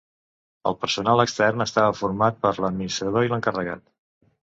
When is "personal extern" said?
0.85-1.65